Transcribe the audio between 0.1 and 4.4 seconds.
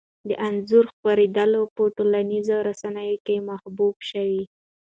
د انځور خپرېدل په ټولنیزو رسنیو کې محبوب شو.